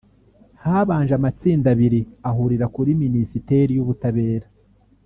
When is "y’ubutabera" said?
3.73-4.47